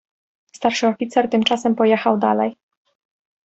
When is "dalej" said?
2.17-2.55